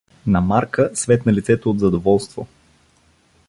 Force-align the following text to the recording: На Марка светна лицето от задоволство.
На 0.27 0.41
Марка 0.41 0.89
светна 0.93 1.33
лицето 1.33 1.69
от 1.69 1.79
задоволство. 1.79 2.47